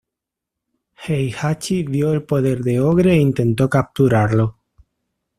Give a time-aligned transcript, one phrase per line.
[1.07, 4.57] Heihachi vio el poder de Ogre e intentó capturarlo.